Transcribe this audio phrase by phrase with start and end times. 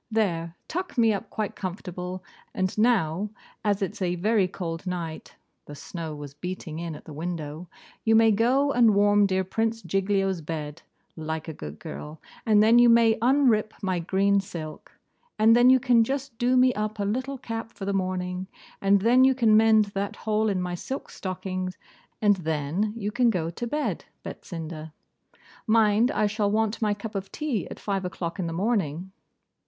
[0.09, 2.23] There, tuck me up quite comfortable;
[2.55, 3.29] and now,
[3.63, 5.35] as it's a very cold night
[5.67, 7.69] (the snow was beating in at the window),
[8.03, 10.81] you may go and warm dear Prince Giglio's bed,
[11.15, 14.91] like a good girl, and then you may unrip my green silk,
[15.37, 18.47] and then you can just do me up a little cap for the morning,
[18.81, 21.71] and then you can mend that hole in my silk stocking,
[22.23, 24.93] and then you can go to bed, Betsinda.
[25.67, 29.11] Mind I shall want my cup of tea at five o'clock in the morning.